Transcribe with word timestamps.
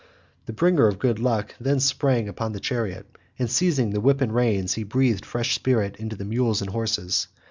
The 0.47 0.53
bringer 0.53 0.87
of 0.87 0.97
good 0.97 1.19
luck 1.19 1.53
then 1.59 1.79
sprang 1.79 2.27
on 2.27 2.35
to 2.35 2.53
the 2.55 2.59
chariot, 2.59 3.05
and 3.37 3.47
seizing 3.51 3.91
the 3.91 4.01
whip 4.01 4.19
and 4.19 4.33
reins 4.33 4.73
he 4.73 4.81
breathed 4.83 5.23
fresh 5.27 5.53
spirit 5.53 5.95
into 5.97 6.15
the 6.15 6.25
mules 6.25 6.59
and 6.59 6.71
horses. 6.71 7.27